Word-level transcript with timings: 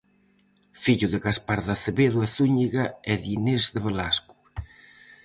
Fillo 0.83 1.07
de 1.13 1.19
Gaspar 1.25 1.59
de 1.65 1.71
Acevedo 1.75 2.17
e 2.25 2.27
Zúñiga 2.35 2.85
e 3.11 3.13
de 3.21 3.29
Inés 3.37 3.63
de 3.73 3.79
Velasco. 3.87 4.35